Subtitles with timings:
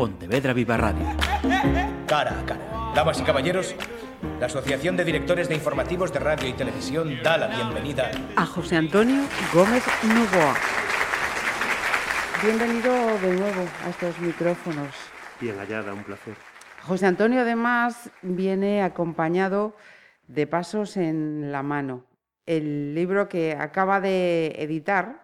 [0.00, 1.04] Pontevedra Viva Radio.
[2.06, 2.92] Cara a cara.
[2.94, 3.76] Damas y caballeros,
[4.40, 8.76] la Asociación de Directores de Informativos de Radio y Televisión da la bienvenida a José
[8.76, 10.54] Antonio Gómez Novoa.
[12.42, 14.88] Bienvenido de nuevo a estos micrófonos.
[15.38, 16.32] Bien hallada, un placer.
[16.82, 19.76] José Antonio además viene acompañado
[20.28, 22.06] de Pasos en la mano,
[22.46, 25.19] el libro que acaba de editar.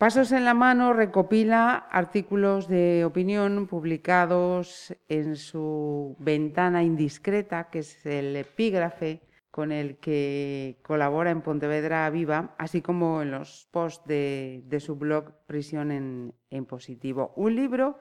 [0.00, 8.06] Pasos en la mano recopila artículos de opinión publicados en su ventana indiscreta, que es
[8.06, 14.78] el epígrafe con el que colabora en Pontevedra Viva, así como en los posts de,
[14.80, 17.34] su blog Prisión en, Positivo.
[17.36, 17.98] Un libro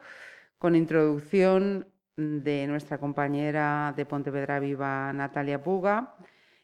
[0.57, 6.15] con introducción de nuestra compañera de Pontevedra Viva, Natalia Puga,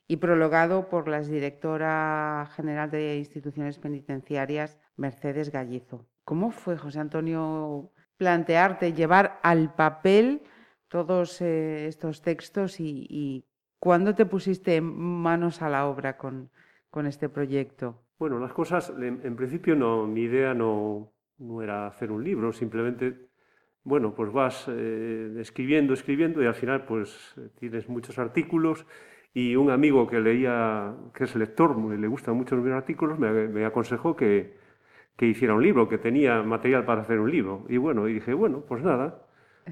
[0.07, 6.05] y prologado por la directora general de instituciones penitenciarias, Mercedes Gallizo.
[6.23, 10.43] ¿Cómo fue, José Antonio, plantearte, llevar al papel
[10.87, 13.45] todos eh, estos textos y,
[13.79, 16.49] cuándo te pusiste manos a la obra con,
[16.89, 18.01] con este proyecto?
[18.17, 23.27] Bueno, las cosas, en, principio no, mi idea no, no, era hacer un libro, simplemente,
[23.83, 28.87] bueno, pues vas eh, escribiendo, escribiendo y al final pues tienes muchos artículos
[29.35, 34.15] y un amigo que leía, que es lector, le gustan mucho los artículos, me, aconsejó
[34.15, 34.55] que,
[35.17, 37.65] que, hiciera un libro, que tenía material para hacer un libro.
[37.67, 39.25] Y bueno, y dije, bueno, pues nada,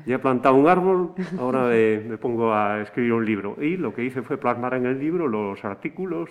[0.05, 3.55] ya he plantado un árbol, ahora me, pongo a escribir un libro.
[3.57, 6.29] Y lo que hice fue plasmar en el libro los artículos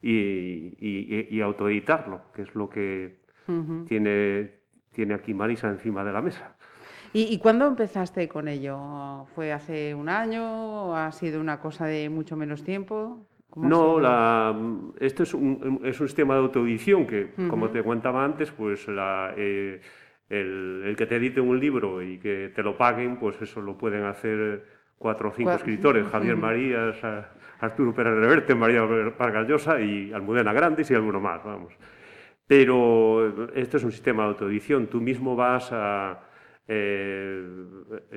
[0.00, 3.22] y, y, autoeditarlo, que es lo que
[3.88, 4.52] tiene,
[4.92, 6.51] tiene aquí Marisa encima de la mesa.
[7.14, 9.26] ¿Y, cuándo empezaste con ello?
[9.34, 10.96] ¿Fue hace un año?
[10.96, 13.26] ¿Ha sido una cosa de mucho menos tiempo?
[13.54, 14.56] No, la,
[14.98, 19.34] esto es un, es un sistema de autoedición que, como te contaba antes, pues la,
[19.36, 19.78] eh,
[20.30, 24.04] el, que te edite un libro y que te lo paguen, pues eso lo pueden
[24.04, 24.64] hacer
[24.96, 26.96] cuatro o cinco escritores, Javier Marías,
[27.60, 31.74] Arturo Pérez Reverte, María Vargallosa y Almudena Grandes y alguno más, vamos.
[32.46, 36.20] Pero esto es un sistema de autoedición, tú mismo vas a
[36.68, 37.44] eh,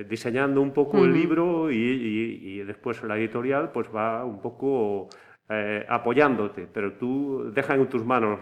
[0.08, 5.08] diseñando un poco el libro y, después la editorial pues va un poco
[5.48, 8.40] eh, apoyándote, pero tú deja en tus manos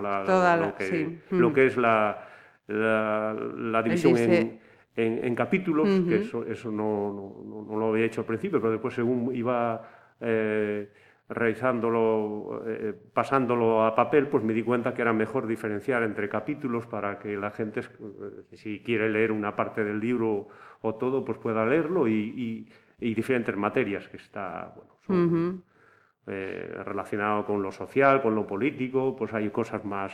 [1.31, 2.29] lo, que, es la,
[2.67, 4.17] la, división
[4.97, 9.35] en, capítulos, que eso, eso no, no, lo había hecho al principio, pero después según
[9.35, 9.89] iba...
[10.21, 10.89] Eh,
[11.29, 16.87] realizándolo, eh, pasándolo a papel, pues me di cuenta que era mejor diferenciar entre capítulos
[16.87, 20.49] para que la gente, eh, si quiere leer una parte del libro
[20.83, 22.69] o todo, pues pueda leerlo y,
[22.99, 24.75] diferentes materias que está,
[25.07, 25.63] bueno,
[26.27, 30.13] eh, relacionado con lo social, con lo político, pues hay cosas más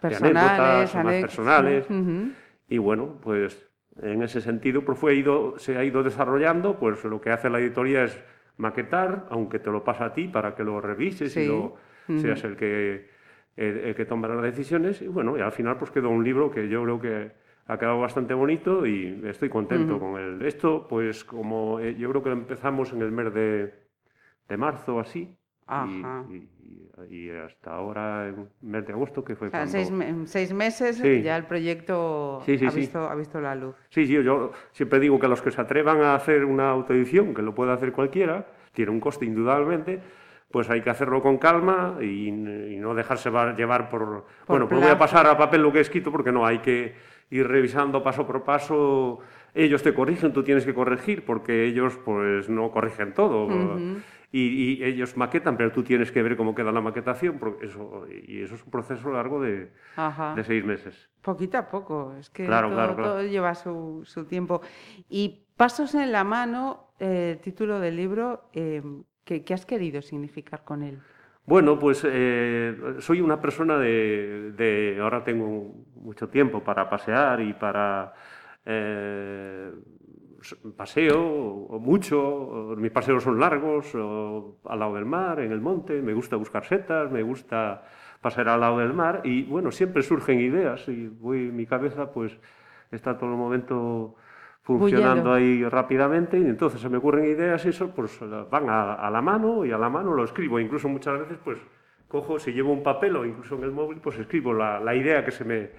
[0.00, 1.86] personales, más personales.
[2.68, 3.68] Y bueno, pues
[4.00, 7.58] en ese sentido pues fue ido, se ha ido desarrollando, pues lo que hace la
[7.58, 8.22] editorial es
[8.56, 11.76] maquetar, aunque te lo pasa a ti para que lo revises y lo,
[12.06, 13.08] seas el que,
[13.56, 15.02] el, que toma las decisiones.
[15.02, 17.32] Y bueno, y al final pues quedó un libro que yo creo que
[17.66, 20.42] ha quedado bastante bonito y estoy contento con él.
[20.42, 23.74] Esto, pues como eh, yo creo que empezamos en el mes de,
[24.48, 25.36] de marzo así,
[26.28, 26.48] y,
[27.44, 29.66] hasta ahora, en mes de agosto, que fue o
[30.26, 33.74] seis, meses ya el proyecto ha, visto, ha, visto, la luz.
[33.88, 37.42] Sí, sí, yo siempre digo que los que se atrevan a hacer una autoedición, que
[37.42, 40.00] lo puede hacer cualquiera, tiene un coste indudablemente,
[40.50, 44.26] pues hay que hacerlo con calma y, no dejarse llevar por...
[44.46, 46.94] bueno, pues voy a pasar a papel lo que he escrito porque no, hay que
[47.30, 49.20] ir revisando paso por paso.
[49.54, 53.48] Ellos te corrigen, tú tienes que corregir porque ellos pues no corrigen todo
[54.32, 58.42] y, ellos maquetan, pero tú tienes que ver cómo queda la maquetación, porque eso, y
[58.42, 59.70] eso es un proceso largo de,
[60.36, 61.10] de seis meses.
[61.20, 64.62] Poquito a poco, es que todo, lleva su, su, tiempo.
[65.08, 68.82] Y Pasos en la mano, el título del libro, eh,
[69.24, 70.98] ¿qué, has querido significar con él?
[71.44, 77.52] Bueno, pues eh, soy una persona de, de, Ahora tengo mucho tiempo para pasear y
[77.52, 78.12] para...
[78.64, 79.70] Eh,
[80.76, 86.14] paseo o mucho, mis paseos son largos, al lado del mar, en el monte, me
[86.14, 87.82] gusta buscar setas, me gusta
[88.20, 92.38] pasar al lado del mar y bueno, siempre surgen ideas y voy, mi cabeza pues
[92.90, 94.14] está todo el momento
[94.62, 98.18] funcionando ahí rápidamente y entonces se me ocurren ideas y eso pues
[98.48, 101.58] van a, la mano y a la mano lo escribo, incluso muchas veces pues
[102.06, 105.24] cojo, si llevo un papel o incluso en el móvil pues escribo la, la idea
[105.24, 105.70] que se me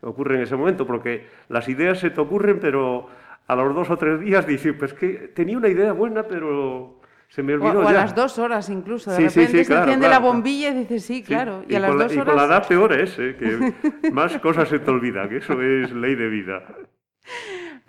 [0.00, 3.08] ocurre en ese momento, porque las ideas se te ocurren pero
[3.50, 7.42] a los dos o tres días dice, pues que tenía una idea buena, pero se
[7.42, 10.74] me olvidó o, a las dos horas incluso, de repente se enciende la bombilla y
[10.74, 12.14] dices, sí, claro, y, a las dos horas...
[12.14, 13.36] Y con la edad peor es, ¿eh?
[13.36, 16.62] que más cosas se te olvidan, que eso es ley de vida.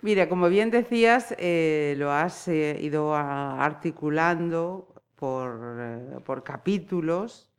[0.00, 7.52] Mira, como bien decías, eh, lo has eh, ido articulando por, eh, por capítulos.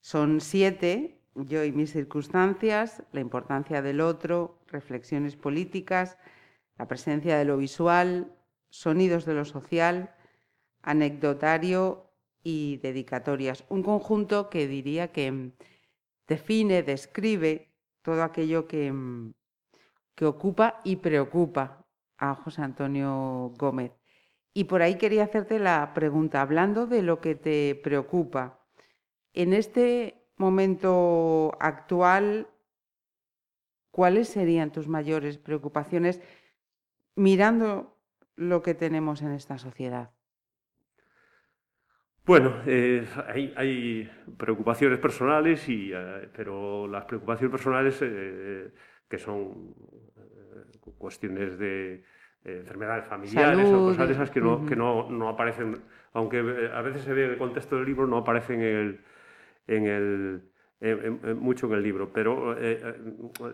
[0.00, 6.18] Son siete, yo y mis circunstancias, la importancia del otro, reflexiones políticas,
[6.80, 8.34] la presencia de lo visual,
[8.70, 10.14] sonidos de lo social,
[10.80, 12.10] anecdotario
[12.42, 13.64] y dedicatorias.
[13.68, 15.52] Un conjunto que diría que mm,
[16.26, 17.68] define, describe
[18.00, 19.34] todo aquello que, mm,
[20.14, 21.84] que ocupa y preocupa
[22.16, 23.92] a José Antonio Gómez.
[24.54, 28.58] Y por ahí quería hacerte la pregunta, hablando de lo que te preocupa,
[29.34, 32.48] en este momento actual,
[33.90, 36.22] ¿cuáles serían tus mayores preocupaciones
[37.16, 37.96] mirando
[38.36, 40.10] lo que tenemos en esta sociedad?
[42.24, 43.06] Bueno, eh,
[43.56, 48.70] hay, preocupaciones personales, y, eh, pero las preocupaciones personales eh,
[49.08, 49.74] que son
[50.96, 52.04] cuestiones de
[52.44, 55.82] enfermedades familiares o cosas de esas que, no, que no, no, aparecen,
[56.12, 56.38] aunque
[56.72, 59.00] a veces se ve en el contexto del libro, no aparecen en el,
[59.66, 60.49] en el,
[60.80, 62.94] mucho en el libro, pero eh, eh,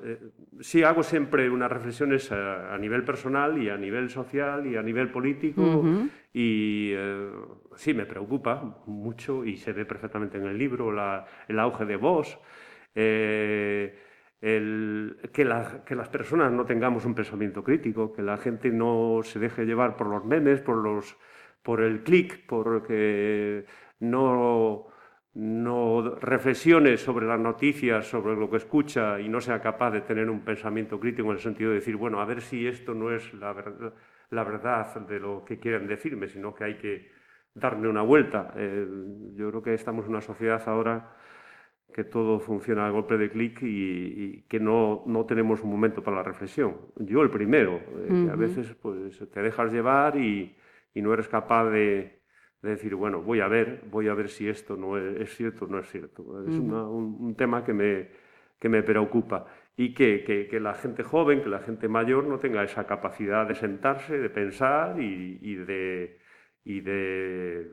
[0.05, 0.19] eh,
[0.61, 5.11] sí hago siempre unas reflexiones a, nivel personal y a nivel social y a nivel
[5.11, 5.83] político
[6.33, 6.95] y
[7.75, 10.93] sí me preocupa mucho y se ve perfectamente en el libro
[11.49, 12.39] el auge de voz,
[12.95, 13.93] el,
[15.33, 15.49] que,
[15.85, 19.97] que, las personas no tengamos un pensamiento crítico, que la gente no se deje llevar
[19.97, 21.17] por los memes, por, los,
[21.63, 23.65] por el clic, porque
[23.99, 24.87] no
[25.37, 30.31] no reflexione sobre las noticias, sobre lo que escucha y no sea capaz de tener
[30.31, 33.35] un pensamiento crítico en el sentido de decir, bueno, a ver si esto no es
[33.35, 37.11] la, verdad de lo que quieren decirme, sino que hay que
[37.53, 38.55] darle una vuelta.
[38.57, 38.87] Eh,
[39.35, 41.15] yo creo que estamos en una sociedad ahora
[41.93, 46.23] que todo funciona a golpe de clic y, que no, tenemos un momento para la
[46.23, 46.79] reflexión.
[46.97, 50.57] Yo el primero, eh, que a veces pues, te dejas llevar y
[50.95, 52.16] no eres capaz de,
[52.63, 55.69] de decir, bueno, voy a ver, voy a ver si esto no es, cierto o
[55.69, 56.23] no es cierto.
[56.43, 58.09] Es un, tema que me,
[58.59, 59.47] que me preocupa.
[59.77, 63.55] Y que, que, la gente joven, que la gente mayor no tenga esa capacidad de
[63.55, 66.19] sentarse, de pensar y, y, de,
[66.65, 67.73] y de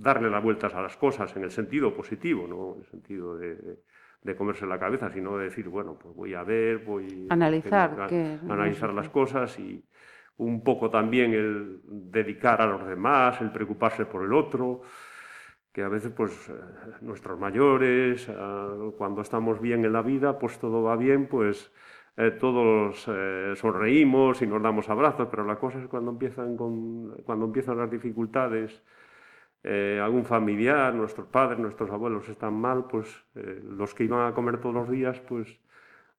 [0.00, 3.78] darle las vueltas a las cosas en el sentido positivo, no en el sentido de,
[4.24, 8.06] de comerse la cabeza, sino de decir, bueno, pues voy a ver, voy analizar, a,
[8.52, 9.84] analizar las cosas y,
[10.36, 14.82] un poco también el dedicar a los demás, el preocuparse por el otro,
[15.74, 16.52] que a veces pues eh,
[17.00, 21.72] nuestros mayores, eh, cuando estamos bien en la vida, pues todo va bien, pues
[22.16, 23.08] eh, todos
[23.58, 28.82] sonreímos y nos damos abrazos, pero la cosa es cuando empiezan, cuando empiezan las dificultades,
[29.64, 34.74] algún familiar, nuestros padres, nuestros abuelos están mal, pues los que iban a comer todos
[34.74, 35.58] los días, pues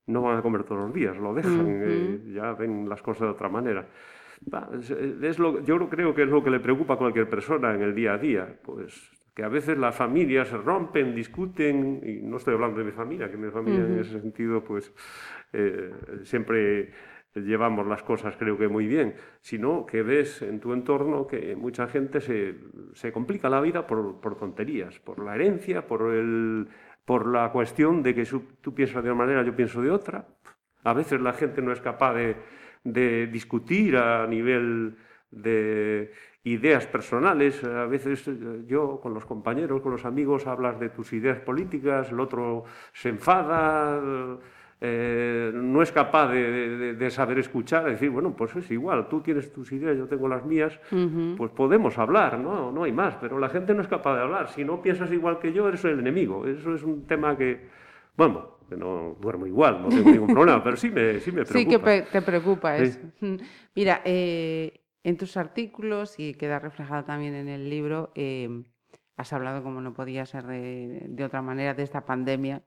[0.07, 3.30] no van a comer todos los días, lo dejan, eh, ya ven las cosas de
[3.30, 3.88] otra manera.
[5.22, 7.96] Es, lo, yo creo que es lo que le preocupa a cualquier persona en el
[7.96, 12.54] día a día, pues que a veces las familias se rompen, discuten, y no estoy
[12.54, 14.94] hablando de mi familia, que mi familia en ese sentido pues
[15.52, 15.92] eh,
[16.24, 16.92] siempre
[17.34, 21.88] llevamos las cosas creo que muy bien, sino que ves en tu entorno que mucha
[21.88, 22.56] gente se,
[22.94, 26.68] se complica la vida por, por tonterías, por la herencia, por el
[27.06, 28.25] por la cuestión de que
[28.62, 30.28] tú piensas de una manera, yo pienso de otra.
[30.84, 34.98] A veces la gente no es capaz de, discutir a nivel
[35.31, 36.12] de
[36.44, 37.64] ideas personales.
[37.64, 42.12] A veces eh, yo con los compañeros, con los amigos, hablas de tus ideas políticas,
[42.12, 44.38] el otro se enfada.
[44.87, 49.71] Eh, no es capaz de, saber escuchar, decir, bueno, pues es igual, tú tienes tus
[49.71, 50.80] ideas, yo tengo las mías,
[51.37, 52.71] pues podemos hablar, ¿no?
[52.71, 54.49] no hay más, pero la gente no es capaz de hablar.
[54.49, 56.45] Si no piensas igual que yo, eres el enemigo.
[56.45, 57.68] Eso es un tema que,
[58.15, 61.92] bueno, que no duermo igual, no tengo ningún problema, pero sí me, sí me preocupa.
[61.92, 62.99] Sí que te preocupa eso.
[63.75, 68.63] Mira, eh, en tus artículos, y queda reflejado también en el libro, eh,
[69.18, 72.61] has hablado, como no podía ser de, de otra manera, de esta pandemia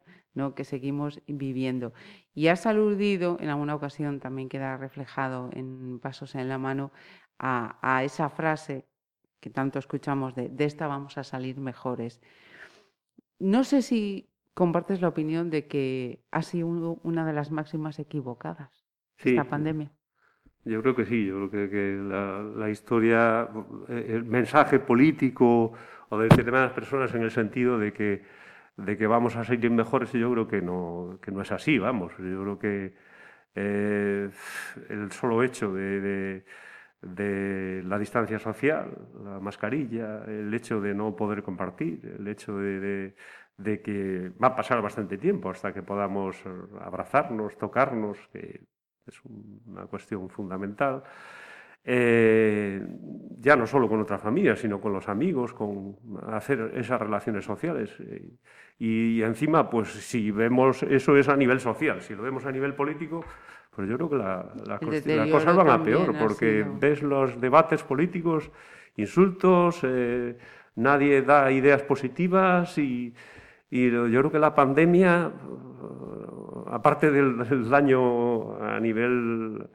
[0.54, 1.92] que seguimos viviendo.
[2.34, 6.92] Y has aludido, en alguna ocasión también queda reflejado en Pasos en la Mano,
[7.38, 8.86] a, esa frase
[9.40, 12.20] que tanto escuchamos de, de esta vamos a salir mejores.
[13.38, 16.68] No sé si compartes la opinión de que ha sido
[17.02, 18.84] una de las máximas equivocadas
[19.18, 19.92] esta pandemia.
[20.64, 23.48] Yo creo que sí, yo creo que, la, historia,
[23.88, 25.72] el mensaje político
[26.08, 28.22] o de determinadas personas en el sentido de que
[28.78, 32.12] de que vamos a seguir mejores, yo creo que no, que no es así, vamos.
[32.18, 32.94] Yo creo que
[33.54, 34.30] eh,
[34.88, 36.44] el solo hecho de,
[37.02, 43.14] de, la distancia social, la mascarilla, el hecho de no poder compartir, el hecho de,
[43.56, 46.36] de, que va a pasar bastante tiempo hasta que podamos
[46.80, 48.60] abrazarnos, tocarnos, que
[49.06, 49.20] es
[49.66, 51.02] una cuestión fundamental.
[51.90, 52.86] Eh,
[53.40, 57.90] ya no solo con otra familia, sino con los amigos, con hacer esas relaciones sociales.
[58.00, 58.28] Eh,
[58.78, 62.74] y, encima, pues si vemos eso es a nivel social, si lo vemos a nivel
[62.74, 63.24] político,
[63.74, 68.50] pues yo creo que las cosas van a peor, porque ves los debates políticos,
[68.96, 70.36] insultos, eh,
[70.74, 73.14] nadie da ideas positivas y,
[73.70, 75.32] yo creo que la pandemia,
[76.66, 79.68] aparte del daño a nivel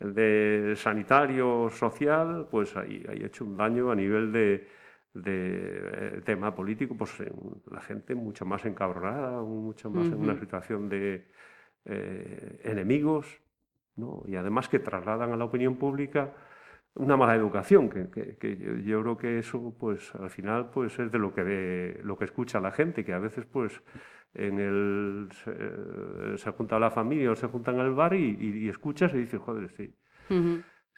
[0.00, 4.66] de sanitario, social, pues hay, hecho un daño a nivel de,
[5.24, 7.14] eh, tema político, pues
[7.70, 11.26] la gente mucho más encabronada, mucho más en una situación de
[11.84, 13.26] eh, enemigos,
[13.96, 14.22] ¿no?
[14.26, 16.32] y además que trasladan a la opinión pública
[16.94, 21.32] una mala educación, que, yo, creo que eso, pues al final, pues es de lo
[21.32, 23.80] que ve, lo que escucha la gente, que a veces, pues
[24.34, 25.28] en el,
[26.36, 29.70] se, junta la familia o se juntan al bar y, y, escuchas y dices, joder,
[29.76, 29.94] sí.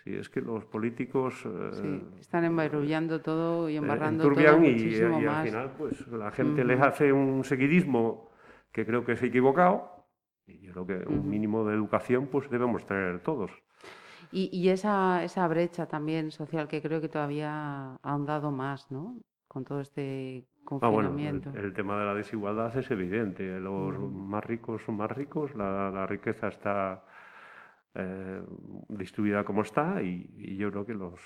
[0.04, 1.46] Sí, es que los políticos...
[1.46, 6.64] Eh, están embarullando todo y embarrando todo muchísimo y, y, al final, pues la gente
[6.64, 8.30] les hace un seguidismo
[8.72, 10.06] que creo que es equivocado
[10.46, 13.52] y yo creo que un mínimo de educación pues debemos tener todos.
[14.32, 19.20] Y, y esa, esa brecha también social que creo que todavía ha ahondado más, ¿no?
[19.46, 20.46] Con todo este
[20.80, 23.60] Ah, bueno, el, tema de la desigualdad es evidente.
[23.60, 27.04] Los más ricos son más ricos, la, riqueza está
[27.94, 28.42] eh,
[28.88, 31.20] distribuida como está y, yo creo que los,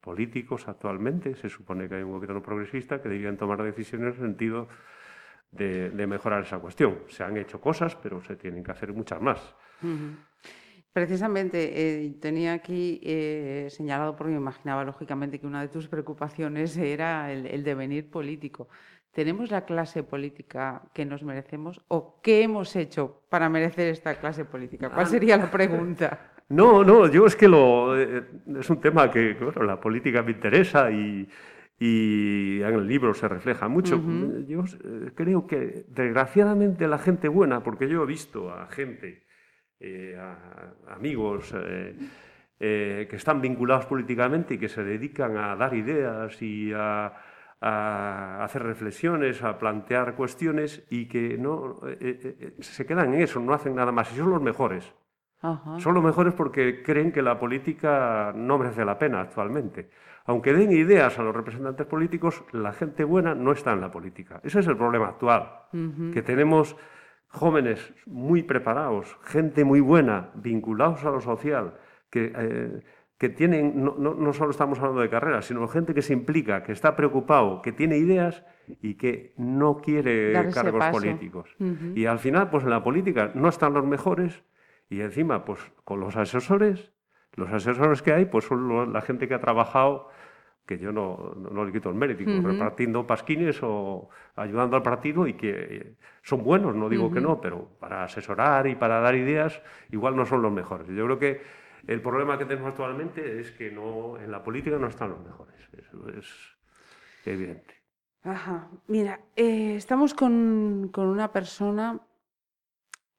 [0.00, 4.28] políticos actualmente, se supone que hay un gobierno progresista que deberían tomar decisiones en el
[4.28, 4.68] sentido
[5.52, 7.00] de, mejorar esa cuestión.
[7.08, 9.54] Se han hecho cosas, pero se tienen que hacer muchas más.
[10.92, 11.72] Precisamente
[12.04, 17.32] eh, tenía aquí eh, señalado, porque me imaginaba lógicamente que una de tus preocupaciones era
[17.32, 18.68] el, devenir político.
[19.10, 24.44] ¿Tenemos la clase política que nos merecemos o qué hemos hecho para merecer esta clase
[24.44, 24.90] política?
[24.90, 26.28] ¿Cuál sería la pregunta?
[26.48, 28.24] No, no, yo es que lo, eh,
[28.60, 31.26] es un tema que la política me interesa y,
[31.80, 33.98] en el libro se refleja mucho.
[34.46, 34.64] Yo
[35.14, 39.22] creo que desgraciadamente la gente buena, porque yo he visto a gente
[39.84, 40.16] eh,
[40.90, 41.96] amigos eh,
[42.60, 47.12] eh, que están vinculados políticamente y que se dedican a dar ideas y a,
[47.60, 51.80] hacer reflexiones, a plantear cuestiones y que no
[52.58, 54.12] se quedan en eso, no hacen nada más.
[54.12, 54.92] Y son los mejores.
[55.78, 59.90] Son los mejores porque creen que la política no merece la pena actualmente.
[60.24, 64.40] Aunque den ideas a los representantes políticos, la gente buena no está en la política.
[64.42, 65.48] Ese es el problema actual,
[66.12, 66.76] que tenemos
[67.32, 71.74] jóvenes muy preparados, gente muy buena, vinculados a lo social,
[72.10, 72.80] que, eh,
[73.18, 76.72] que tienen, no, no, solo estamos hablando de carreras, sino gente que se implica, que
[76.72, 78.44] está preocupado, que tiene ideas
[78.82, 81.56] y que no quiere cargos políticos.
[81.94, 84.42] Y al final, pues en la política no están los mejores
[84.90, 86.92] y encima, pues con los asesores,
[87.34, 90.08] los asesores que hay, pues son la gente que ha trabajado
[90.66, 95.34] que yo no, no, le quito el mérito, repartiendo pasquines o ayudando al partido y
[95.34, 100.16] que son buenos, no digo que no, pero para asesorar y para dar ideas igual
[100.16, 100.86] no son los mejores.
[100.88, 101.40] Yo creo que
[101.86, 105.56] el problema que tenemos actualmente es que no, en la política no están los mejores,
[105.76, 106.28] eso es
[107.26, 107.74] evidente.
[108.22, 108.68] Ajá.
[108.86, 112.00] Mira, eh, estamos con, con una persona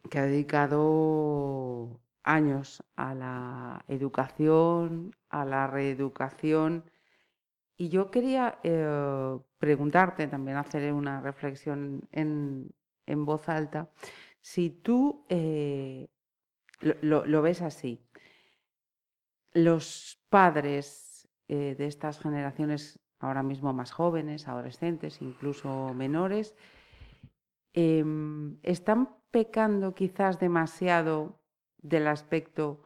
[0.10, 6.86] que ha dedicado años a la educación, a la reeducación,
[7.84, 12.72] y yo quería eh, preguntarte, también hacer una reflexión en,
[13.26, 13.90] voz alta,
[14.40, 16.08] si tú eh,
[16.80, 18.02] lo, ves así.
[19.52, 26.56] Los padres eh, de estas generaciones ahora mismo más jóvenes, adolescentes, incluso menores,
[27.74, 31.38] em, están pecando quizás demasiado
[31.80, 32.82] del aspecto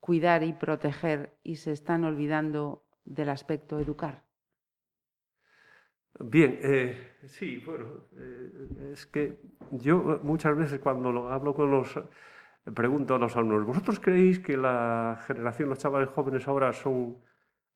[0.00, 4.31] cuidar y proteger y se están olvidando del aspecto educar?
[6.20, 7.86] Bien, eh, sí, bueno,
[8.18, 9.40] eh, es que
[9.70, 11.98] yo muchas veces cuando hablo con los,
[12.74, 17.18] pregunto a los alumnos, ¿vosotros creéis que la generación, los chavales jóvenes ahora son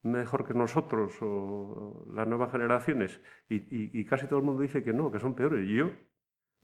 [0.03, 3.21] mejor que nosotros o las nuevas generaciones?
[3.49, 5.67] Y, casi todo el mundo dice que no, que son peores.
[5.67, 5.91] Y yo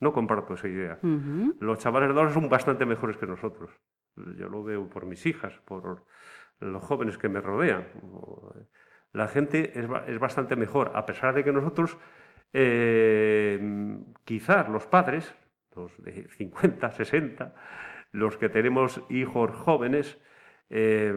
[0.01, 0.99] no comparto esa idea.
[1.61, 3.71] Los chavales de ahora son bastante mejores que nosotros.
[4.37, 6.05] Yo lo veo por mis hijas, por
[6.61, 7.87] los jóvenes que me rodean.
[9.13, 11.99] La gente es, bastante mejor, a pesar de que nosotros,
[12.53, 13.61] eh,
[14.25, 15.35] quizás los padres,
[15.77, 17.55] los de 50, 60,
[18.13, 20.19] los que tenemos hijos jóvenes,
[20.71, 21.13] eh,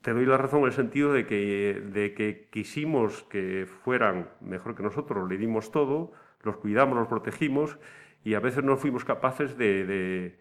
[0.00, 4.74] te doy la razón en el sentido de que, de que quisimos que fueran mejor
[4.74, 7.78] que nosotros, le dimos todo, los cuidamos, los protegimos
[8.24, 10.38] y a veces no fuimos capaces de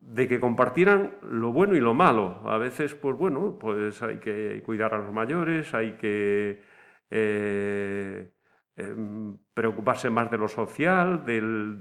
[0.00, 2.40] de que compartieran lo bueno y lo malo.
[2.46, 6.62] A veces, pues bueno, pues hay que cuidar a los mayores, hay que
[7.10, 8.30] eh,
[8.76, 11.80] em, preocuparse más de lo social, del,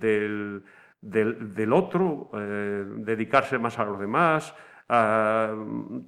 [1.02, 4.54] del, otro, eh, dedicarse más a los demás,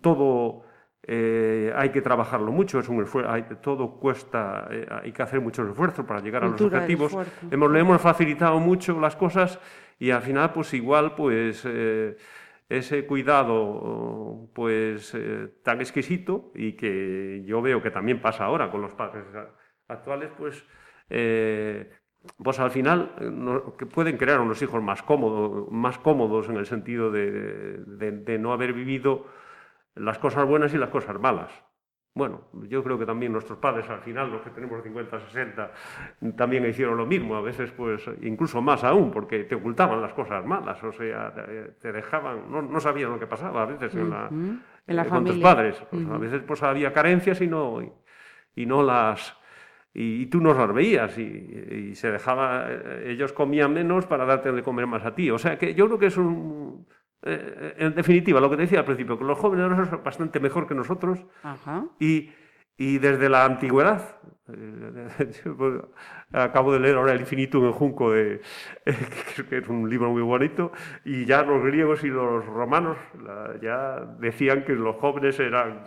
[0.01, 0.63] todo
[1.03, 3.05] eh, hay que trabajarlo mucho, es un
[3.61, 4.67] todo cuesta,
[5.01, 7.15] hay que hacer muchos esfuerzos para llegar a los objetivos.
[7.49, 9.59] Hemos, le hemos facilitado mucho las cosas
[10.01, 12.17] y al final pues igual pues eh,
[12.69, 18.81] ese cuidado pues eh, tan exquisito y que yo veo que también pasa ahora con
[18.81, 19.25] los padres
[19.87, 20.65] actuales pues
[21.11, 21.91] eh,
[22.43, 23.13] pues al final
[23.77, 28.73] que pueden crear unos hijos más cómodos, más cómodos en el sentido de no haber
[28.73, 29.27] vivido
[29.93, 31.51] las cosas buenas y las cosas malas.
[32.13, 35.71] Bueno, yo creo que también nuestros padres al final, los que tenemos 50, 60,
[36.35, 40.45] también hicieron lo mismo, a veces pues incluso más aún, porque te ocultaban las cosas
[40.45, 41.33] malas, o sea,
[41.79, 44.29] te, dejaban, no, sabían lo que pasaba a veces en la,
[44.87, 45.81] eh, con tus padres.
[45.89, 47.81] Pues, a veces pues había carencias y no,
[48.55, 49.37] y, no las...
[49.93, 51.21] Y, tú no las veías y,
[51.91, 55.29] y se dejaba, eh, ellos comían menos para darte de comer más a ti.
[55.29, 56.60] O sea que yo creo que es un,
[57.23, 60.39] eh, en definitiva, lo que te decía al principio, que los jóvenes ahora son bastante
[60.39, 61.19] mejor que nosotros
[61.99, 62.31] Y,
[62.77, 65.07] y, desde la antigüedad, eh,
[66.33, 68.41] acabo de leer ahora El infinito en el junco, de,
[69.49, 70.71] que es un libro muy bonito,
[71.05, 72.97] y ya los griegos y los romanos
[73.61, 75.83] ya decían que los jóvenes eran,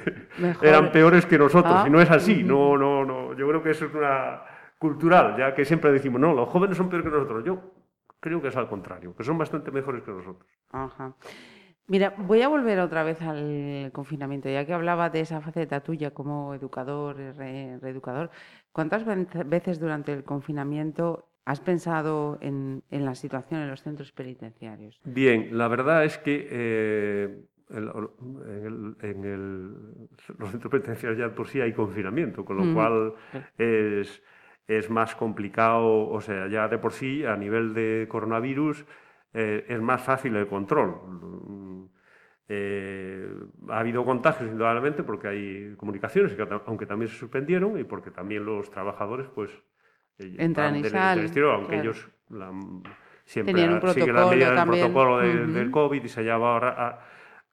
[0.62, 3.70] eran peores que nosotros, ah, y no es así, no, no, no, yo creo que
[3.70, 4.42] eso es una
[4.78, 7.44] cultural, ya que siempre decimos, no, los jóvenes son peores que nosotros.
[7.44, 7.85] Yo
[8.20, 10.48] creo que es al contrario, que son bastante mejores que nosotros.
[10.70, 11.14] Ajá.
[11.88, 16.10] Mira, voy a volver otra vez al confinamiento, ya que hablaba de esa faceta tuya
[16.10, 18.30] como educador, reeducador.
[18.72, 19.04] ¿Cuántas
[19.48, 25.00] veces durante el confinamiento has pensado en, la situación en los centros penitenciarios?
[25.04, 27.86] Bien, la verdad es que eh, en,
[30.38, 33.14] los centros penitenciarios ya por sí hay confinamiento, con lo cual
[33.58, 34.20] es
[34.68, 38.84] es más complicado, o sea, ya de por sí, a nivel de coronavirus,
[39.32, 41.00] eh, es más fácil el control.
[41.06, 41.84] Mm,
[42.48, 43.28] eh,
[43.68, 48.70] ha habido contagios, indudablemente, porque hay comunicaciones, aunque también se suspendieron, y porque también los
[48.70, 49.50] trabajadores, pues,
[50.18, 51.30] entran y salen.
[51.44, 52.08] aunque ellos
[53.24, 53.54] siempre
[53.92, 57.00] siguen la medida del protocolo del COVID y se lleva a,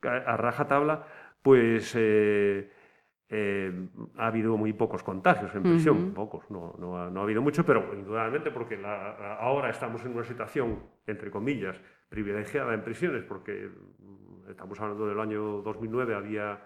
[0.04, 1.06] a, a rajatabla,
[1.42, 1.96] pues.
[1.98, 2.72] Eh,
[3.36, 7.92] eh, ha habido muy pocos contagios en prisión, pocos, no, no, ha, habido mucho, pero
[7.96, 13.72] indudablemente porque ahora estamos en una situación, entre comillas, privilegiada en prisiones, porque
[14.48, 16.62] estamos hablando del año 2009, había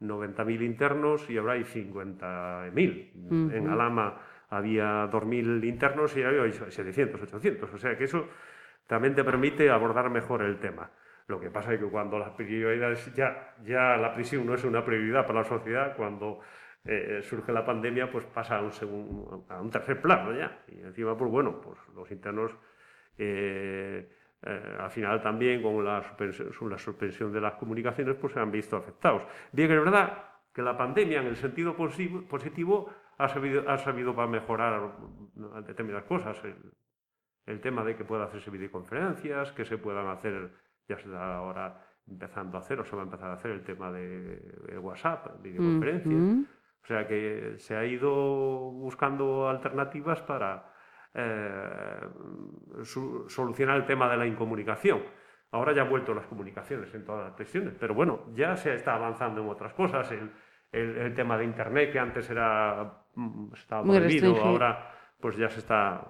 [0.00, 3.52] 90.000 internos y ahora hay 50.000.
[3.52, 8.26] En Alama había 2.000 internos y ahora hay 700, 800, o sea que eso
[8.88, 10.90] también te permite abordar mejor el tema.
[11.28, 14.82] Lo que pasa es que cuando las prioridades, ya, ya la prisión no es una
[14.82, 16.40] prioridad para la sociedad, cuando
[16.84, 20.64] eh, surge la pandemia, pues pasa a un, a un tercer plano ya.
[20.68, 22.56] Y encima, pues bueno, pues los internos,
[23.18, 24.10] eh,
[24.42, 28.50] eh, al final también con la, suspensión, la suspensión de las comunicaciones, pues se han
[28.50, 29.22] visto afectados.
[29.52, 34.28] Bien, es verdad que la pandemia, en el sentido positivo, ha sabido, ha sabido para
[34.28, 34.92] mejorar
[35.66, 36.42] determinadas cosas.
[36.42, 36.56] El,
[37.44, 41.80] el tema de que pueda hacerse videoconferencias, que se puedan hacer ya se está ahora
[42.08, 46.48] empezando a hacer o se va a empezar a hacer el tema de, WhatsApp, videoconferencias.
[46.82, 50.72] O sea que se ha ido buscando alternativas para
[51.12, 52.00] eh,
[52.82, 55.02] solucionar el tema de la incomunicación.
[55.50, 58.94] Ahora ya han vuelto las comunicaciones en todas las prisiones, pero bueno, ya se está
[58.94, 60.10] avanzando en otras cosas.
[60.12, 60.30] El,
[60.70, 66.06] el, tema de Internet, que antes era mm, estaba prohibido, ahora pues ya se está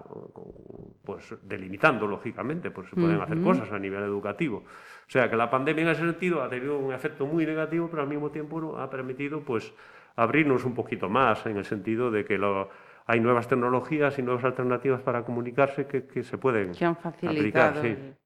[1.03, 4.57] pues delimitando, lógicamente, pues se pueden hacer cosas a nivel educativo.
[4.57, 8.03] O sea que la pandemia en ese sentido ha tenido un efecto muy negativo, pero
[8.03, 9.73] al mismo tiempo ha permitido pues
[10.15, 12.69] abrirnos un poquito más, en el sentido de que lo,
[13.07, 18.17] hay nuevas tecnologías y nuevas alternativas para comunicarse que, se pueden que han facilitado aplicar.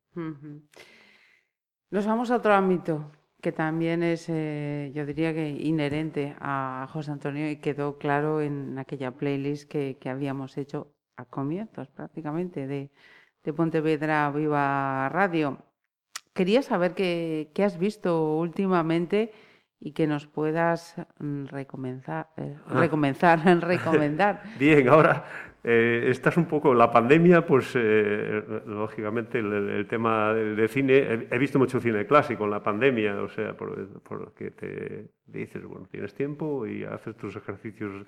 [1.92, 3.10] Nos vamos a otro ámbito,
[3.44, 8.80] que también es, eh, yo diría que inherente a José Antonio y quedó claro en
[8.80, 12.90] aquella playlist que, habíamos hecho a comienzos prácticamente de,
[13.44, 15.58] de Pontevedra Viva Radio.
[16.34, 19.34] Quería saber qué, qué has visto últimamente
[19.78, 22.80] y que nos puedas mm, recomenzar, eh, ah.
[22.80, 24.42] recomenzar, recomendar.
[24.58, 30.68] Bien, ahora eh, esta es un poco la pandemia, pues eh, lógicamente el, tema de,
[30.68, 35.88] cine, he, visto mucho cine clásico en la pandemia, o sea, porque te dices, bueno,
[35.90, 38.06] tienes tiempo y haces tus ejercicios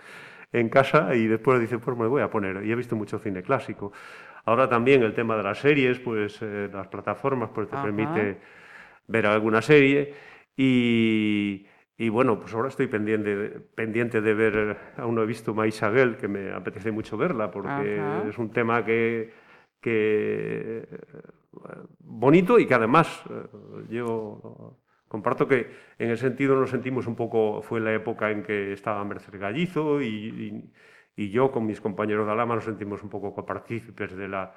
[0.52, 3.41] en casa y después dices, pues me voy a poner, y he visto mucho cine
[3.41, 3.94] clásico.
[4.44, 8.38] Ahora también el tema de las series, pues eh, las plataformas pues te permite
[9.08, 10.13] ver alguna serie
[10.58, 11.65] y,
[11.98, 16.28] y, bueno, pues ahora estoy pendiente, pendiente de ver, aún no he visto Maisagel, que
[16.28, 19.32] me apetece mucho verla porque es un tema que,
[19.80, 20.88] que
[22.00, 24.78] bonito y que además eh, yo
[25.08, 29.04] comparto que en ese sentido nos sentimos un poco, fue la época en que estaba
[29.06, 30.72] Mercer Gallizo y,
[31.16, 34.54] y, yo con mis compañeros de Alama nos sentimos un poco copartícipes de la,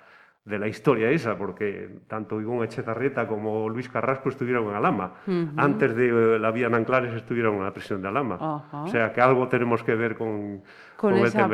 [0.48, 5.14] de la historia esa, porque tanto Ivonne Echezarrieta como Luis Carrasco estuvieron en Alama.
[5.56, 8.64] Antes de la vía en Anclares estuvieron en la prisión de Alama.
[8.72, 10.62] O sea que algo tenemos que ver con,
[10.96, 11.48] con, esa...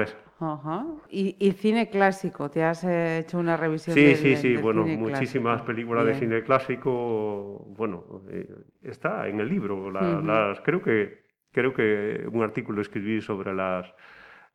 [1.09, 2.51] ¿Y, cine clásico?
[2.51, 3.95] ¿Te has hecho una revisión?
[3.95, 4.57] Sí, sí, sí.
[4.57, 7.65] Bueno, muchísimas películas de cine clásico.
[7.77, 8.49] Bueno, eh,
[8.83, 9.91] está en el libro.
[9.91, 13.93] las, creo que creo que un artículo escribí sobre las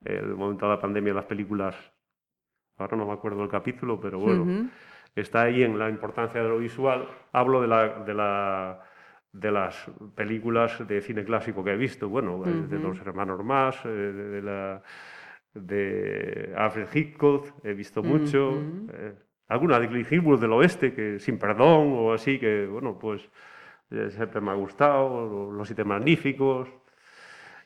[0.05, 1.75] el momento de la pandemia, las películas
[2.79, 4.69] ahora no me acuerdo el capítulo, pero bueno,
[5.15, 7.07] está ahí en la importancia de lo visual.
[7.33, 8.81] Hablo de, la, de, la,
[9.31, 13.89] de las películas de cine clásico que he visto, bueno, de los hermanos más, eh,
[13.89, 14.81] de, la,
[15.53, 18.53] de Alfred Hitchcock, he visto mucho.
[18.93, 19.13] Eh,
[19.49, 23.29] alguna de Clint Eastwood del oeste, que sin perdón o así, que bueno, pues
[23.91, 26.69] eh, siempre me ha gustado, Los Siete Magníficos.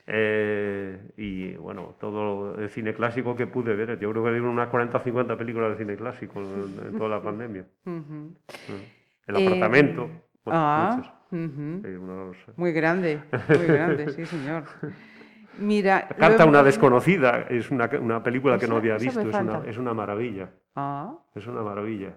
[0.05, 3.97] Eh, y bueno, todo el cine clásico que pude ver.
[3.99, 7.21] Yo creo que vi unas 40 o 50 películas de cine clásico en, toda la
[7.21, 7.65] pandemia.
[7.85, 8.27] Mm.
[9.27, 10.03] El apartamento.
[10.03, 11.01] Eh, ah,
[12.57, 14.65] Muy grande, muy grande, sí, señor.
[15.57, 19.63] Mira, Carta a una desconocida es una, una película que no había visto, es una,
[19.65, 20.49] es una, maravilla.
[20.75, 21.15] Ah.
[21.33, 22.13] Es una maravilla.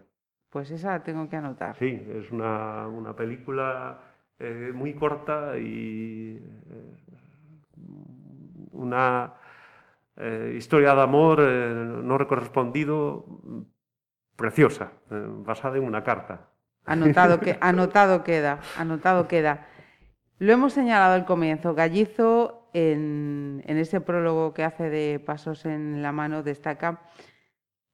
[0.51, 1.77] Pues esa tengo que anotar.
[1.77, 4.01] Sí, es una, una película
[4.39, 6.43] eh, muy corta y
[8.77, 9.35] una
[10.17, 13.25] eh, historia de amor eh, no recorrespondido
[14.37, 16.49] preciosa, eh, basada en una carta.
[16.85, 19.67] Anotado, que, anotado queda, anotado queda.
[20.39, 21.75] Lo hemos señalado al comienzo.
[21.75, 27.01] Gallizo, en, en, ese prólogo que hace de Pasos en la mano, destaca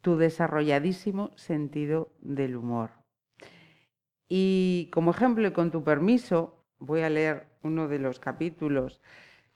[0.00, 2.90] tu desarrolladísimo sentido del humor.
[4.28, 9.00] Y como ejemplo, y con tu permiso, voy a leer uno de los capítulos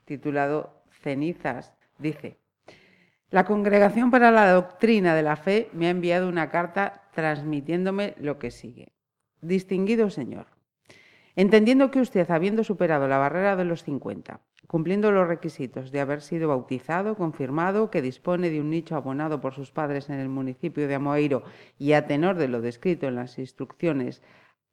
[0.05, 0.76] titulado
[1.07, 2.41] Cenizas, dice,
[3.31, 8.41] la Congregación para la Doctrina de la Fe me ha enviado una carta transmitiéndome lo
[8.41, 8.93] que sigue.
[9.41, 10.47] Distinguido señor,
[11.37, 16.23] entendiendo que usted, habiendo superado la barrera de los 50, cumpliendo los requisitos de haber
[16.23, 20.89] sido bautizado, confirmado, que dispone de un nicho abonado por sus padres en el municipio
[20.89, 21.45] de Amoeiro
[21.79, 24.23] y a tenor de lo descrito en las instrucciones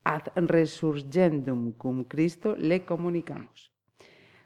[0.03, 3.72] ad resurgendum cum Cristo, le comunicamos.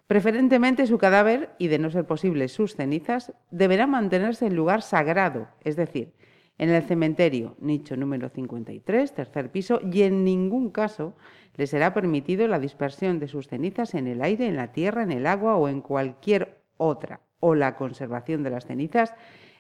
[0.08, 5.50] Preferentemente su cadáver, y de no ser posible sus cenizas, deberá mantenerse en lugar sagrado,
[5.66, 6.14] es decir,
[6.58, 11.16] en el cementerio, nicho número 53, tercer piso, y en ningún caso
[11.56, 15.12] le será permitido la dispersión de sus cenizas en el aire, en la tierra, en
[15.12, 19.14] el agua o en cualquier otra, o la conservación de las cenizas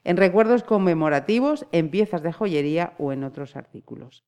[0.03, 4.23] en recuerdos conmemorativos, en piezas de joyería o en otros artículos.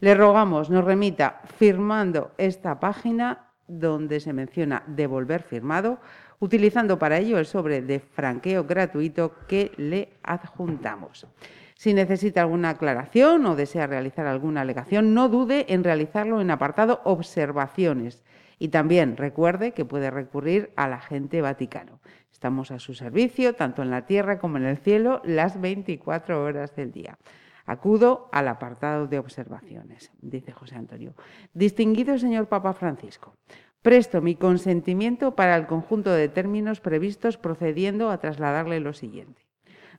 [0.00, 5.98] Le rogamos nos remita firmando esta página donde se menciona devolver firmado,
[6.40, 11.26] utilizando para ello el sobre de franqueo gratuito que le adjuntamos.
[11.74, 17.00] Si necesita alguna aclaración o desea realizar alguna alegación, no dude en realizarlo en apartado
[17.04, 18.22] observaciones.
[18.58, 21.98] Y también recuerde que puede recurrir al agente vaticano.
[22.30, 26.76] Estamos a su servicio, tanto en la tierra como en el cielo, las 24 horas
[26.76, 27.18] del día.
[27.66, 31.14] Acudo al apartado de observaciones, dice José Antonio.
[31.54, 33.34] Distinguido señor Papa Francisco,
[33.82, 39.42] presto mi consentimiento para el conjunto de términos previstos procediendo a trasladarle lo siguiente.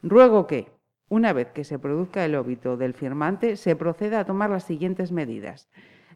[0.01, 0.71] Ruego que,
[1.09, 5.11] una vez que se produzca el óbito del firmante, se proceda a tomar las siguientes
[5.11, 5.69] medidas.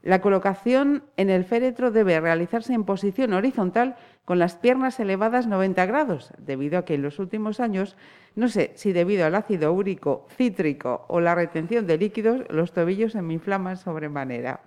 [0.03, 5.86] La colocación en el féretro debe realizarse en posición horizontal con las piernas elevadas 90
[5.86, 7.97] grados, debido a que en los últimos años,
[8.38, 13.13] no sé si debido al ácido úrico cítrico o la retención de líquidos, los tobillos
[13.13, 14.62] se me inflaman sobremanera.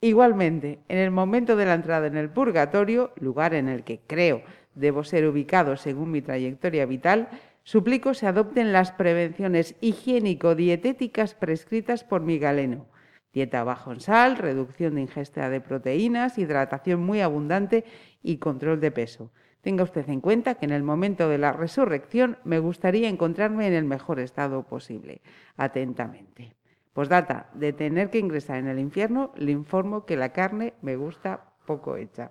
[0.00, 4.42] Igualmente, en el momento de la entrada en el purgatorio, lugar en el que creo
[4.76, 7.28] debo ser ubicado según mi trayectoria vital,
[7.64, 12.86] suplico se adopten las prevenciones higiénico-dietéticas prescritas por mi galeno
[13.32, 17.84] Dieta bajo en sal, reducción de ingesta de proteínas, hidratación muy abundante
[18.22, 19.32] y control de peso.
[19.60, 23.74] Tenga usted en cuenta que en el momento de la resurrección me gustaría encontrarme en
[23.74, 25.20] el mejor estado posible.
[25.56, 26.54] Atentamente.
[26.92, 31.44] Postdata, de tener que ingresar en el infierno, le informo que la carne me gusta
[31.66, 32.30] poco hecha.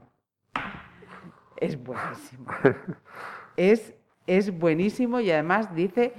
[1.57, 2.45] Es buenísimo.
[3.57, 3.93] Es,
[4.25, 6.13] es buenísimo y además dice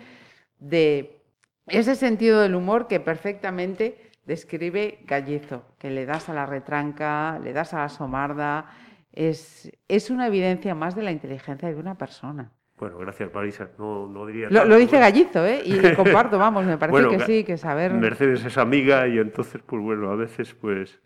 [0.58, 1.22] de
[1.66, 7.54] ese sentido del humor que perfectamente describe Gallizo, que le das a la retranca, le
[7.54, 8.66] das a la somarda,
[9.12, 12.52] es, es una evidencia más de la inteligencia de una persona.
[12.80, 13.68] Bueno, gracias, Marisa.
[13.78, 14.48] No, no diría.
[14.48, 15.00] Lo, dice ¿eh?
[15.00, 15.60] Gallizo, ¿eh?
[15.64, 17.92] Y comparto, vamos, me parece que sí, que saber.
[17.92, 20.98] Mercedes es amiga y entonces, pues bueno, a veces, pues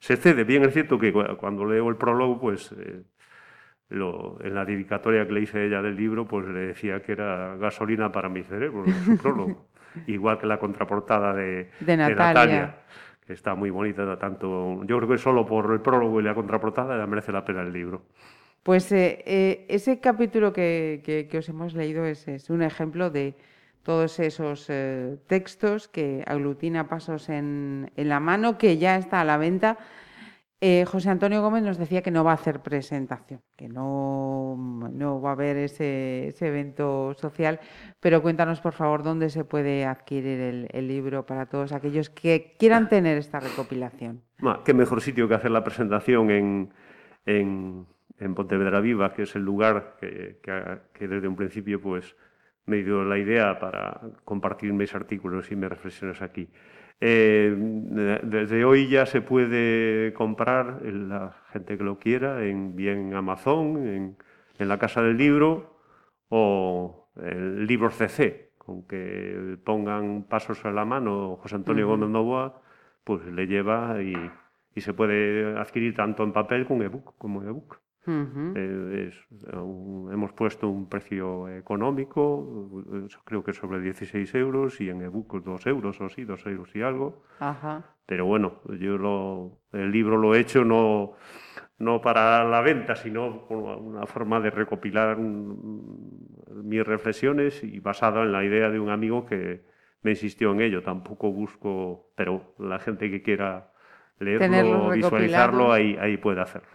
[0.00, 0.42] se cede.
[0.42, 3.02] Bien es cierto que cuando leo el prólogo, pues eh,
[3.90, 7.54] lo, en la dedicatoria que le hice ella del libro, pues le decía que era
[7.56, 9.68] gasolina para mi cerebro, su prólogo.
[10.08, 12.76] Igual que la contraportada de, de Natalia.
[13.30, 14.82] Está muy bonita, tanto.
[14.84, 18.02] Yo creo que solo por el prólogo y la contraportada merece la pena el libro.
[18.62, 23.34] Pues eh, eh, ese capítulo que, os hemos leído es, un ejemplo de
[23.82, 29.38] todos esos eh, textos que aglutina pasos en, la mano, que ya está a la
[29.38, 29.78] venta.
[30.86, 34.56] José Antonio Gómez nos decía que no va a hacer presentación, que no,
[34.92, 37.60] no va a haber ese, evento social,
[37.98, 42.88] pero cuéntanos por favor dónde se puede adquirir el, libro para todos aquellos que quieran
[42.88, 44.22] tener esta recopilación.
[44.64, 47.86] qué mejor sitio que hacer la presentación en
[48.20, 50.38] en Pontevedra Viva, que es el lugar que,
[51.00, 52.14] desde un principio pues,
[52.66, 56.48] me dio la idea para compartir mis artículos y mis reflexiones aquí.
[57.00, 57.54] Eh,
[58.22, 64.16] desde hoy ya se puede comprar, la gente que lo quiera, en bien Amazon,
[64.58, 65.78] en, la Casa del Libro
[66.28, 72.60] o el libro CC, con que pongan pasos a la mano José Antonio Gómez Novoa,
[73.04, 74.14] pues le lleva y,
[74.74, 77.14] y, se puede adquirir tanto en papel como ebook.
[77.16, 77.80] Como ebook.
[78.06, 79.10] Eh,
[80.12, 85.66] hemos puesto un precio económico, eh, creo que sobre 16 euros, y en ebook 2
[85.66, 87.22] euros o sí, 2 euros y algo.
[88.06, 91.12] Pero bueno, yo lo, el libro lo he hecho no,
[91.78, 98.32] no para la venta, sino como una forma de recopilar mis reflexiones y basada en
[98.32, 99.62] la idea de un amigo que
[100.02, 100.82] me insistió en ello.
[100.82, 103.70] Tampoco busco, pero la gente que quiera
[104.18, 106.68] leerlo, visualizarlo, ahí, ahí puede hacerlo.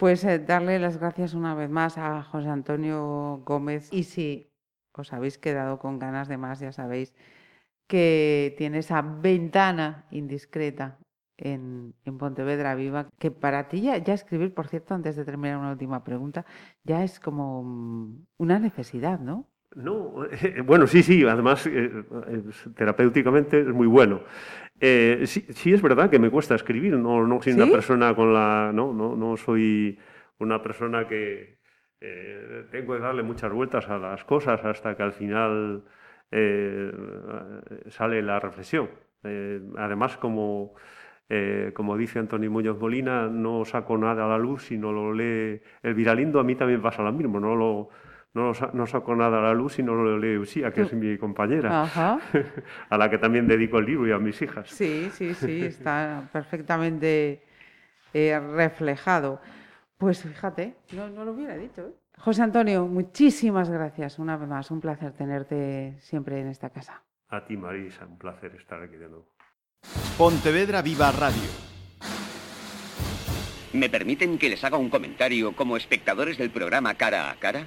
[0.00, 4.50] Pues eh, darle las gracias una vez más a José Antonio Gómez y si
[4.94, 7.14] os habéis quedado con ganas de más, ya sabéis
[7.86, 10.98] que tiene esa ventana indiscreta
[11.36, 16.02] en, Pontevedra Viva, que para ti ya, escribir, por cierto, antes de terminar una última
[16.02, 16.46] pregunta,
[16.82, 19.49] ya es como mm, una necesidad, ¿no?
[19.76, 20.26] No,
[20.64, 21.90] bueno, sí, sí, además eh,
[22.74, 24.22] terapéuticamente es muy bueno.
[24.80, 28.72] Eh, sí, es verdad que me cuesta escribir, no, no soy una persona con la.
[28.74, 29.98] No, no, no soy
[30.38, 31.58] una persona que
[32.00, 35.84] eh, tengo que darle muchas vueltas a las cosas hasta que al final
[37.88, 38.88] sale la reflexión.
[39.76, 40.74] además, como,
[41.74, 45.60] como dice Antonio Muñoz Molina, no saco nada a la luz si no lo lee
[45.82, 47.90] el viralindo, a mí también pasa lo mismo, no lo
[48.32, 51.18] no, no saco nada a la luz y no lo leo Usía, que es mi
[51.18, 51.82] compañera,
[52.88, 54.68] a la que también dedico el libro y a mis hijas.
[54.70, 57.42] Sí, sí, sí, está perfectamente
[58.14, 59.40] eh, reflejado.
[59.98, 61.82] Pues fíjate, no, lo hubiera dicho.
[61.82, 61.94] ¿eh?
[62.18, 64.70] José Antonio, muchísimas gracias una vez más.
[64.70, 67.02] Un placer tenerte siempre en esta casa.
[67.28, 69.26] A ti, Marisa, un placer estar aquí de nuevo.
[70.16, 71.48] Pontevedra Viva Radio.
[73.72, 77.66] ¿Me permiten que les haga un comentario como espectadores del programa Cara a Cara?